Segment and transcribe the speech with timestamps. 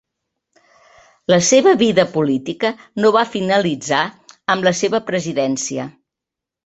[1.31, 2.71] La seva vida política
[3.03, 4.01] no va finalitzar
[4.55, 5.87] amb la seva presidència.